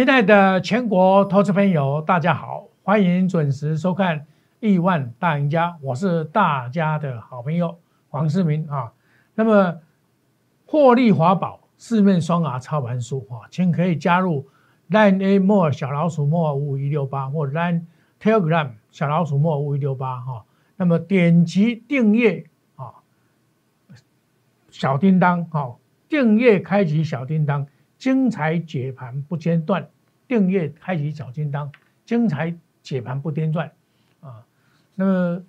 [0.00, 4.20] 亲爱的全国投资朋友，大家好，欢迎准时收看
[4.58, 7.78] 《亿万大赢家》，我是大家的好朋友
[8.08, 8.94] 黄世明啊。
[9.34, 9.78] 那么
[10.64, 14.48] 获利华宝四面双牙操盘术啊，请可以加入
[14.88, 17.82] Line A More 小老鼠 More 五五一六八或 Line
[18.22, 20.46] Telegram 小老鼠 More 五五一六八哈。
[20.76, 23.04] 那么点击订阅啊，
[24.70, 25.76] 小叮当哈，
[26.08, 27.66] 订阅开启小叮当。
[28.00, 29.86] 精彩解盘不间断，
[30.26, 31.70] 订阅开启小叮当，
[32.06, 33.70] 精彩解盘不间断，
[34.20, 34.42] 啊，
[34.94, 35.42] 那么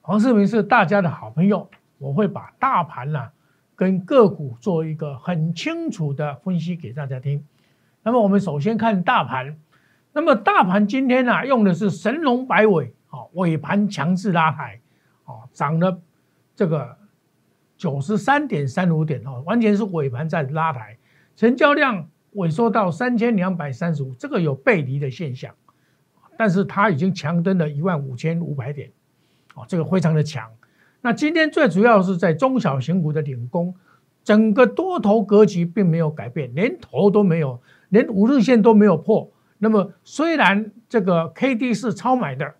[0.00, 3.28] 黄世明是大家的好朋友，我会把大盘呐
[3.74, 7.44] 跟个股做一个很清楚的分析给大家听。
[8.04, 9.58] 那么我们首先看大盘，
[10.12, 14.80] 那么大盘今天呢用的是神龙摆尾，啊，尾盘强势拉抬，
[15.24, 16.00] 啊，涨了
[16.54, 16.96] 这个
[17.76, 20.96] 九十三点三五点哦，完全是尾盘在拉抬。
[21.38, 25.54] 成交量萎缩到三千两百三十五，这个有背离的现象，
[26.36, 28.90] 但是它已经强登了一万五千五百点，
[29.54, 30.50] 哦，这个非常的强。
[31.00, 33.72] 那今天最主要是在中小型股的领攻，
[34.24, 39.30] 整个多头格局并没有改变，连头都没有，连五日线都没有破。
[39.58, 42.52] 那么虽然这个 K D 是超买的，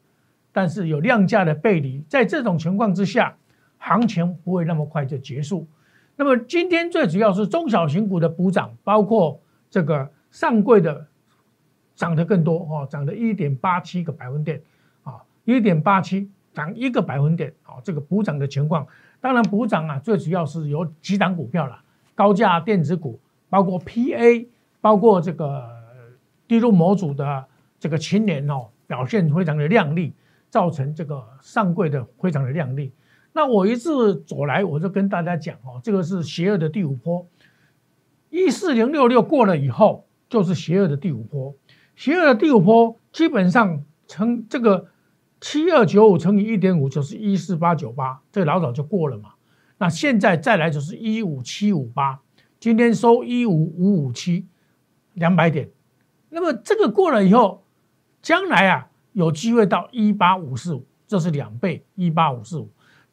[0.53, 3.37] 但是有量价的背离，在这种情况之下，
[3.79, 5.67] 行情不会那么快就结束。
[6.21, 11.07] 那么今天最主要是中小型股的补涨，包括这个上柜的
[11.95, 14.61] 涨得更多哦，涨了一点八七个百分点
[15.05, 18.85] 啊，一点八七涨一个百分点啊，这个补涨的情况，
[19.21, 21.79] 当然补涨啊，最主要是有几档股票了，
[22.17, 24.45] 高价电子股，包括 PA，
[24.81, 25.71] 包括这个
[26.49, 27.45] 低入模组的
[27.79, 30.13] 这个青年哦，表现非常的亮丽，
[30.51, 32.93] 造成这个上柜的非常的亮丽。
[33.39, 37.25] 那我一次走来，我就跟大家讲哦，这个是邪恶的第五波，
[38.31, 41.55] 一四零六六过了以后，就是邪恶的第五波。
[41.95, 44.89] 邪恶的第五波基本上乘这个
[45.41, 49.35] 七二九五乘以一点五就是一四八九八，这老早就过了嘛。
[49.79, 52.19] 那现在再来就是一五七五八，
[52.59, 54.49] 今天收一五五五七，
[55.15, 55.71] 两百点。
[56.29, 57.63] 那么这个过了以后，
[58.21, 62.69] 将来啊有机会到一八五四五，这是两倍，一八五四五。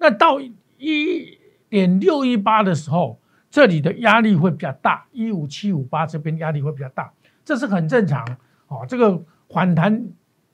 [0.05, 7.11] 那到一点六一八的时候，这里的压力会比较大，一五七五八这边压力会比较大，
[7.43, 8.23] 这是很正常
[8.67, 8.85] 哦。
[8.87, 10.09] 这个反弹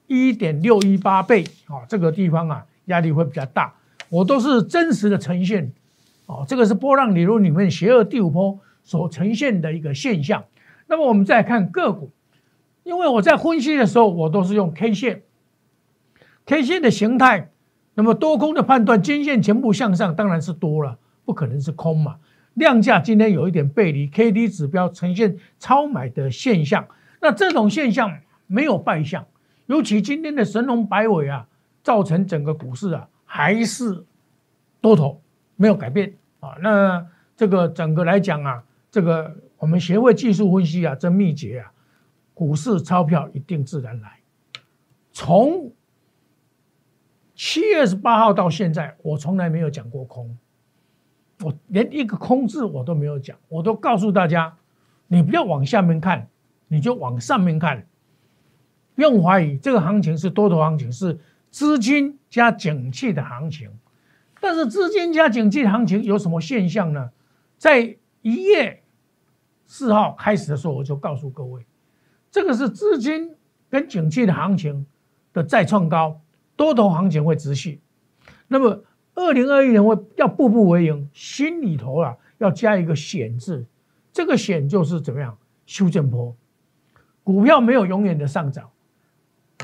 [0.07, 3.73] 一点六一八倍啊，这个地方啊压力会比较大，
[4.07, 5.73] 我都是真实的呈现
[6.27, 6.45] 哦。
[6.47, 10.45] 这个是波浪理论里面邪恶第五波所呈现的一个现象。
[10.87, 12.13] 那么我们再看个股，
[12.83, 15.23] 因为我在分析的时候，我都是用 K 线
[16.45, 17.50] ，K 线的形态。
[17.93, 22.15] 那么多空的判断，均线全部向上，当然是多了，不可能是空嘛。
[22.53, 26.87] 量价今天有一点背离，K D 指标呈现超买的现象。
[27.19, 29.25] 那这种现象没有败象，
[29.65, 31.47] 尤其今天的神龙摆尾啊，
[31.83, 34.05] 造成整个股市啊还是
[34.79, 35.21] 多头
[35.57, 36.55] 没有改变啊。
[36.61, 41.71] 那这个整个来讲啊，这个我们协会技术分析啊，这秘诀啊，
[42.33, 44.19] 股市钞票一定自然来，
[45.11, 45.71] 从。
[47.43, 50.37] 七月十八号到现在，我从来没有讲过空，
[51.43, 54.55] 我连一个空字我都没有讲，我都告诉大家，
[55.07, 56.29] 你不要往下面看，
[56.67, 57.87] 你就往上面看，
[58.93, 61.19] 不用怀疑这个行情是多头行情，是
[61.49, 63.71] 资金加景气的行情。
[64.39, 67.09] 但是资金加景气行情有什么现象呢？
[67.57, 68.83] 在一月
[69.65, 71.65] 四号开始的时候，我就告诉各位，
[72.29, 73.35] 这个是资金
[73.67, 74.85] 跟景气的行情
[75.33, 76.21] 的再创高。
[76.61, 77.81] 多头行情会持续，
[78.47, 78.83] 那么
[79.15, 83.65] 二零二一年会要步步为营，心里头啊要加一个险字，
[84.13, 85.35] 这个险就是怎么样？
[85.65, 86.35] 修正波，
[87.23, 88.69] 股票没有永远的上涨，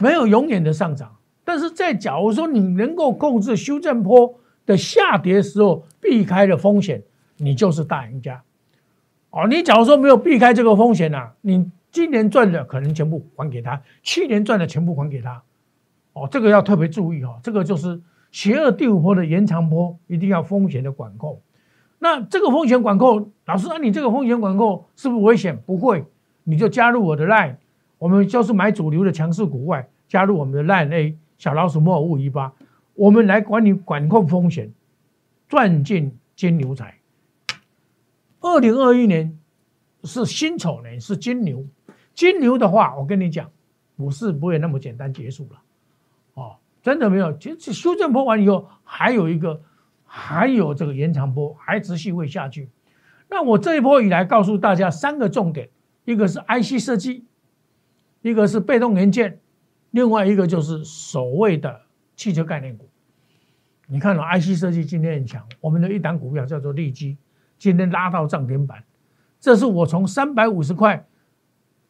[0.02, 1.16] 没有永远的上涨，
[1.46, 4.34] 但是在假如说你能够控制修正波
[4.66, 7.04] 的下跌时候避开了风险，
[7.38, 8.42] 你就是大赢家。
[9.30, 15.44] 哦，你假如说没有避开这个风险呐，你今年赚的可能全部还给他，去年赚的全部还给他。
[16.24, 21.42] 哦，这个要特别注意哈，这个就是邪恶第五波的延长波，一定要风险的管控。
[22.00, 25.58] 那这个风险管控，老师，那你这个风险管控是不是危险？
[25.66, 26.06] 不会，
[26.44, 27.56] 你就加入我的 line，
[27.98, 32.54] 我们就是买主流的强势股外，加入我们的 line A 小老鼠莫五一八，
[32.94, 34.72] 我们来管理管控风险，
[35.48, 36.96] 赚进金牛财。
[38.40, 39.38] 二零二一年
[40.04, 41.66] 是辛丑年，是金牛，
[42.14, 43.50] 金牛的话，我跟你讲，
[43.98, 45.60] 股市不会那么简单结束了。
[46.38, 49.60] 哦，真的没有，其实修正波完以后，还有一个，
[50.06, 52.70] 还有这个延长波，还持续会下去。
[53.28, 55.68] 那我这一波以来告诉大家三个重点，
[56.06, 57.26] 一个是 IC 设计，
[58.22, 59.40] 一个是被动元件，
[59.90, 61.82] 另外一个就是所谓的
[62.16, 62.88] 汽车概念股。
[63.88, 67.18] 你看到 IC 设计今天很强，我们的一档股票叫做利基，
[67.58, 68.84] 今天拉到涨停板。
[69.40, 71.04] 这是我从三百五十块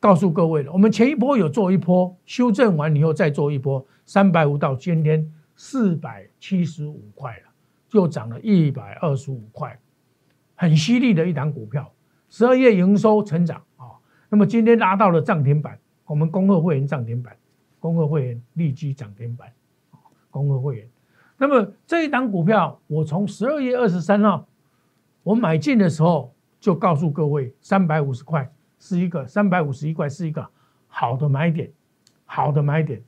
[0.08, 0.72] 告诉各位了。
[0.72, 7.50] 我们前一波有做一波修正完以后再做一波，三百五到今天四百七十五块了，
[7.90, 9.78] 就涨了一百二十五块，
[10.56, 11.92] 很犀利的一档股票。
[12.30, 14.00] 十二月营收成长啊，
[14.30, 17.36] 那么今天拉到了涨停板，我们恭贺会员涨停板，
[17.78, 19.52] 恭贺会员立即涨停板，
[20.32, 20.88] 恭贺会员。
[21.38, 24.48] 那么这一档股票，我从十二月二十三号
[25.24, 30.48] 我买进的时候，就告诉各位，三百五十块是一个三百五十一块是一个
[30.88, 31.72] 好的买点，
[32.26, 33.02] 好的买点，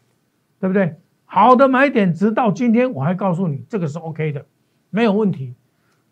[0.59, 0.95] 对不对？
[1.25, 4.45] 好的买点，直到今天我还告诉你，这个是 OK 的，
[4.89, 5.53] 没有问题。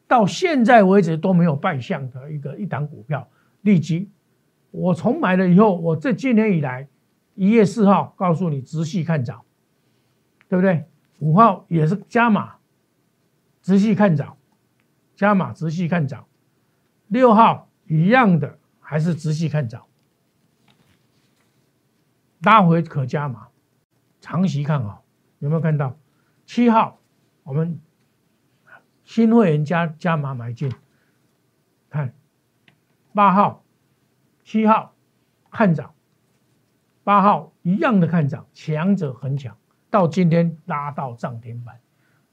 [0.08, 3.28] 到现在为止都没有败相的一个一档股票，
[3.62, 4.10] 立即
[4.72, 6.88] 我从买了以后，我这今年以来
[7.36, 9.42] 一月四号告诉你，直系看涨，
[10.48, 10.86] 对不对？
[11.20, 12.54] 五号也是加码，
[13.62, 14.38] 直系看涨，
[15.16, 16.26] 加码直系看涨。
[17.08, 19.86] 六号一样的，还是直系看涨，
[22.40, 23.50] 拉回可加码，
[24.22, 25.04] 长期看好。
[25.40, 25.98] 有没有看到？
[26.46, 26.98] 七号
[27.44, 27.82] 我们
[29.04, 30.72] 新会员加加码买进，
[31.90, 32.16] 看
[33.14, 33.66] 八号、
[34.46, 34.96] 七号
[35.52, 35.94] 看涨，
[37.04, 39.58] 八号一样的看涨，强者恒强。
[39.90, 41.82] 到今天拉到涨停板，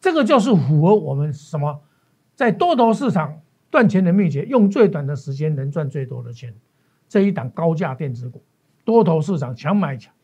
[0.00, 1.82] 这个就是符合我们什么，
[2.36, 3.40] 在多头市场
[3.74, 6.54] 赚钱的秘诀，用最短的时间能赚最多的钱。
[7.08, 8.40] 这一档高价电子股，
[8.84, 10.14] 多头市场强买强，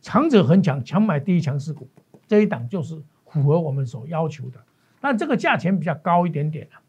[0.00, 1.88] 强者恒强，强买第一强势股，
[2.26, 4.58] 这一档就是符合我们所要求的。
[5.00, 6.82] 但这个价钱比较高一点点啊。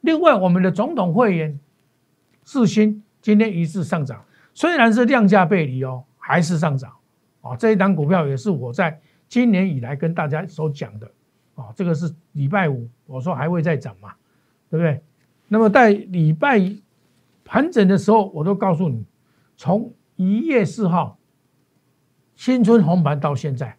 [0.00, 1.60] 另外，我们的总统会员
[2.44, 4.24] 四星今天一致上涨，
[4.54, 6.90] 虽然是量价背离哦，还是上涨
[7.42, 7.54] 啊。
[7.56, 8.98] 这一档股票也是我在。
[9.28, 11.10] 今年以来跟大家所讲的，
[11.56, 14.14] 啊，这个是礼拜五，我说还会再涨嘛，
[14.70, 15.02] 对不对？
[15.48, 16.60] 那么在礼拜
[17.44, 19.04] 盘整的时候，我都告诉你，
[19.56, 21.18] 从一月四号
[22.36, 23.76] 新春红盘到现在，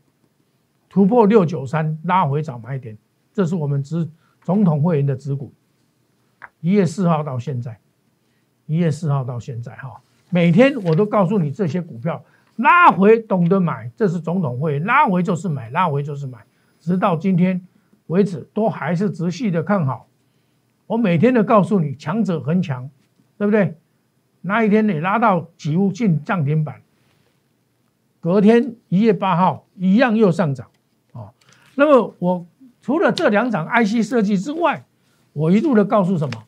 [0.89, 2.98] 突破六九三，拉回早买点，
[3.31, 4.10] 这是我们执
[4.42, 5.54] 总统会员的持股。
[6.60, 7.80] 一月四号到现在，
[8.66, 12.24] 一月四号到现在，哈，每天我都告诉你这些股票。
[12.56, 16.39] 拉回懂得买，这是总统会员拉回就是买，拉回就是买，
[16.77, 17.66] 直到今天
[18.07, 20.08] 为止都还是直系的看好。
[20.89, 22.89] 我每天都告诉你，强者恒强，
[23.38, 23.77] 对不对？
[24.41, 26.81] 那一天你拉到几乎进涨停板，
[28.19, 30.68] 隔天一月八号一样又上涨
[31.13, 31.30] 啊。
[31.75, 32.47] 那么我
[32.81, 34.83] 除了这两场 IC 设计之外，
[35.33, 36.44] 我一路的告诉什么？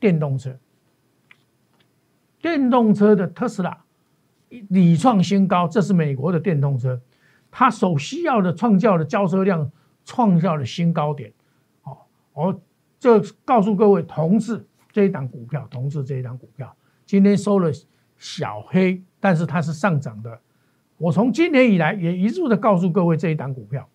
[0.00, 0.58] 电动车，
[2.42, 3.84] 电动车的特斯拉。
[4.68, 7.00] 屡创新高，这是美国的电动车，
[7.52, 9.70] 它所需要的创造的交车量
[10.04, 11.32] 创造了新高点。
[11.82, 12.60] 好，我
[13.00, 16.72] 就告诉各位，同志这一档股票，同志这一档股票
[17.04, 17.72] 今天收了
[18.16, 20.38] 小黑，但是它是上涨的。
[20.98, 23.88] 我从今年以来也一致的告诉各位，这一档股票，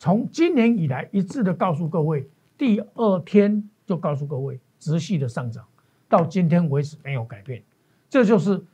[0.00, 5.64] 从今年以来一致的告诉各位，第二天就告诉各位，直系的上涨，
[6.08, 7.62] 到今天为止没有改变，
[8.10, 8.64] 这就是。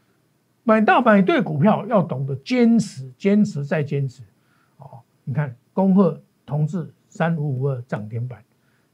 [0.66, 4.22] 买到买对股票要懂得坚持，坚持再坚持。
[4.78, 8.42] 哦，你看，恭贺同志三五五二涨停板，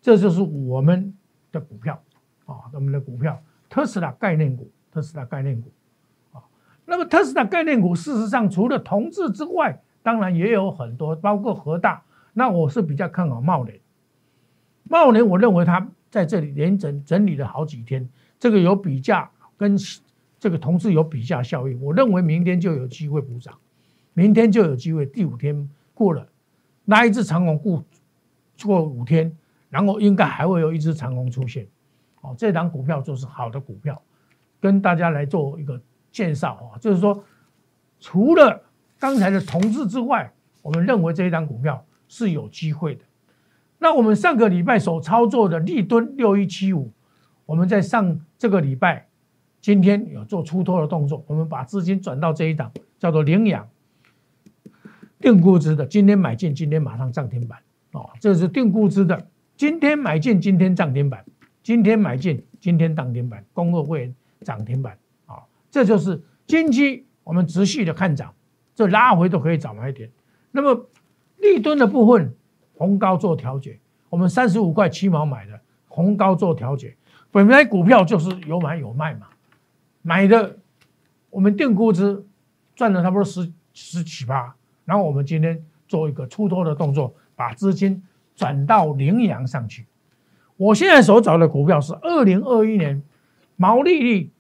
[0.01, 1.15] 这就是我们
[1.53, 2.03] 的股票
[2.47, 5.71] 啊，我们的股票特斯拉概念股，特斯拉概念股
[6.33, 6.43] 啊。
[6.85, 12.03] 那么特斯拉概念股事实上除了同志之外，当然也有很多，包括和大。
[12.33, 13.79] 那我是比较看好茂联，
[14.85, 19.77] 茂联我认为它在这里连整整理了好几天，这个有比价跟。
[20.43, 23.59] 这个同志有比价效应，我认为明天就有机会补涨，
[24.15, 25.05] 明天就有机会。
[25.05, 26.27] 第五天过了，
[26.87, 27.85] 那一只长虹过
[28.65, 29.37] 过五天，
[29.71, 31.67] 然后应该还会有一只长虹出现。
[32.21, 34.03] 哦，这档股票就是好的股票，
[34.61, 35.81] 跟大家来做一个
[36.13, 37.25] 介绍啊，就是说，
[37.99, 38.63] 除了
[38.99, 43.05] 刚才的同志之外，我们认为这一档股票是有机会的。
[43.79, 46.93] 那我们上个礼拜所操作的立敦六一七五，
[47.47, 49.07] 我们在上这个礼拜。
[49.63, 53.69] 今天有做出脱的动作，我们把资金转到这一档，叫做领养
[55.21, 55.85] 定估值的。
[55.85, 57.59] 今天买进，今天马上涨停板
[57.93, 59.27] 哦，这是定估值的。
[59.61, 61.21] 今天买进，今天涨停板；
[61.63, 63.45] 今天买进，今天涨停板。
[63.53, 68.35] 工会会员涨停板啊，这就是近期我们持续的看涨，
[68.75, 70.11] 这拉回都可以找买点。
[70.51, 70.89] 那么
[71.37, 72.35] 立吨的部分，
[72.73, 76.97] 红高做调节，我们三十五块七毛买的红高做调节，
[77.31, 79.27] 本来股票就是有买有卖嘛。
[80.01, 80.57] 买的，
[81.29, 82.25] 我们定估值，
[82.75, 84.55] 赚了差不多十十七八，
[84.87, 88.03] 然后我们今天做一个出脱的动作，把资金
[88.41, 89.85] 转到羚羊上去。
[90.57, 93.03] 我现在所找的股票是二零二一年
[93.57, 94.31] 毛利率、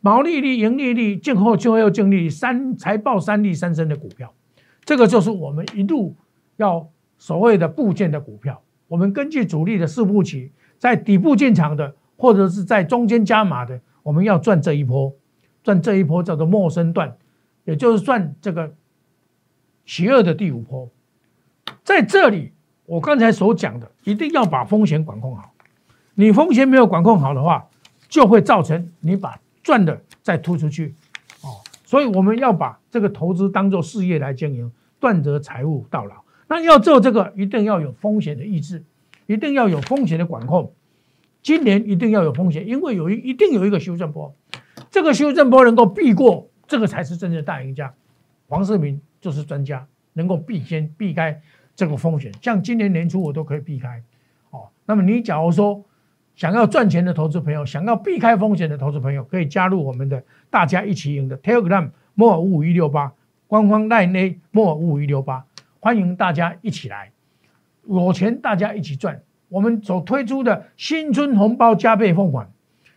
[0.00, 4.34] 毛利率、盈利率、净后净后净利三财报三利三升的股票，
[4.84, 6.16] 这个就是我们一路
[6.56, 8.60] 要所谓的部件的股票。
[8.88, 15.14] 我们根据主力的四步棋，在底部进场的，或者是在中间加码的，我们要赚这一波，
[15.62, 17.16] 赚这一波叫做陌生段，
[17.64, 18.74] 也就是赚这个
[19.84, 20.90] 邪恶的第五波。
[21.84, 22.52] 在这里，
[22.86, 25.52] 我刚才所讲的，一定要把风险管控好。
[26.14, 27.68] 你风险没有管控好的话，
[28.08, 30.94] 就会造成你把赚的再吐出去，
[31.42, 36.14] 哦，所以我们要把这个投资当做事业来经营，断则财务到老。
[36.48, 38.84] 那要做这个，一定要有风险的意志，
[39.26, 40.72] 一定要有风险的管控。
[41.42, 44.34] 今年一定要有风险，因为有一一定有一个修正波，
[44.90, 47.92] 这个修正波能够避过，这个才是真正的大赢家。
[48.48, 51.40] 黄世明就是专家，能够避先避开
[51.76, 52.32] 这个风险。
[52.42, 54.02] 像今年年初我都可以避开，
[54.50, 54.66] 哦。
[54.86, 55.84] 那么你假如说
[56.34, 63.12] 想要赚钱的投资朋友，想要避开风险的投资朋友，可以加入我们的大家一起赢的 Telegram 莫尔五五一六八
[63.46, 65.44] 官方 Line A 莫五五一六八。
[65.78, 67.12] 欢迎大家一起来，
[67.86, 69.22] 有钱大家一起赚。
[69.48, 72.48] 我们所推出的新春红包加倍奉还，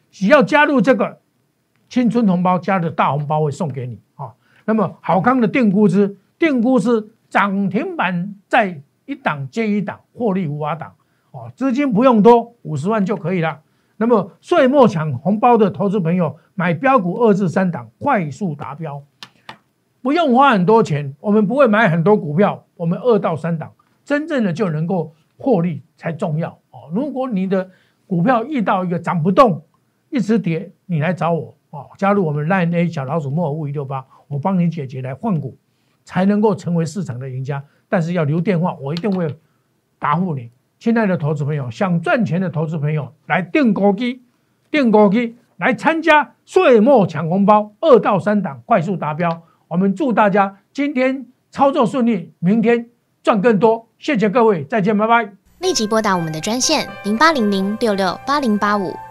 [0.10, 1.20] 只要加入这个
[1.88, 4.34] 新春红包，加的大红包会送给你啊。
[4.66, 10.94] 那么好康的定估值，定估值涨停板在一档接一档，获利无法挡
[11.32, 11.52] 哦。
[11.56, 13.62] 资金不用多，五十万就可以了。
[13.98, 19.04] 那么岁末抢红包的投资朋友，买标股二至三档，快速达标。
[20.02, 23.74] 不用花很多钱，我们不会买很多股票，我们二到三档，
[24.06, 26.90] 真正的就能够获利才重要哦。
[26.94, 27.70] 如果你的
[28.08, 29.62] 股票遇到一个涨不动，
[30.10, 35.58] 一直跌，你来找我哦，加入我们 Line A 小老鼠莫尔五一六八，我帮你解决来换股，
[36.10, 37.64] 才能够成为市场的赢家。
[37.88, 39.38] 但是要留电话，我一定会
[40.00, 40.50] 答复你。
[40.80, 44.24] 亲爱的投资朋友，想赚钱的投资朋友，来订高机，
[44.72, 49.44] 订高机来参加岁末抢红包，二到三档快速达标。
[49.68, 52.90] 我们祝大家今天操作顺利，明天
[53.22, 53.88] 赚更多。
[54.00, 55.32] 谢谢各位，再见，拜拜。
[55.60, 58.96] 立即拨打我们的专线零八零零六六八零八五